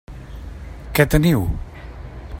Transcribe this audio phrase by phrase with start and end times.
[0.99, 1.47] Què teniu?